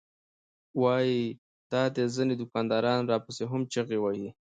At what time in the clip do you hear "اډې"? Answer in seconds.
1.85-2.03